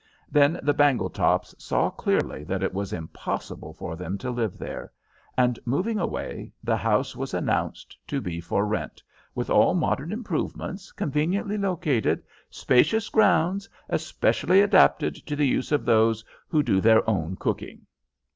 Then 0.31 0.59
the 0.63 0.73
Bangletops 0.73 1.53
saw 1.61 1.91
clearly 1.91 2.43
that 2.45 2.63
it 2.63 2.73
was 2.73 2.91
impossible 2.91 3.71
for 3.75 3.95
them 3.95 4.17
to 4.17 4.31
live 4.31 4.57
there, 4.57 4.91
and 5.37 5.59
moving 5.63 5.99
away, 5.99 6.51
the 6.63 6.75
house 6.75 7.15
was 7.15 7.35
announced 7.35 7.95
to 8.07 8.19
be 8.19 8.41
"for 8.41 8.65
rent, 8.65 9.03
with 9.35 9.51
all 9.51 9.75
modern 9.75 10.11
improvements, 10.11 10.91
conveniently 10.91 11.59
located, 11.59 12.23
spacious 12.49 13.09
grounds, 13.09 13.69
especially 13.89 14.59
adapted 14.59 15.13
to 15.13 15.35
the 15.35 15.45
use 15.45 15.71
of 15.71 15.85
those 15.85 16.25
who 16.47 16.63
do 16.63 16.81
their 16.81 17.07
own 17.07 17.35
cooking." 17.35 17.85